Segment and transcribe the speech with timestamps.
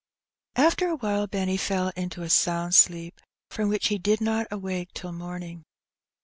[0.55, 5.11] After awhile Benny fell into a sound sleep, from which he did not awake till
[5.11, 5.63] morning.